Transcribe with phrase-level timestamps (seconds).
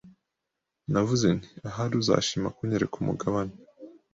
[0.91, 3.55] Navuze nti Ahari uzashima kunyereka umugabane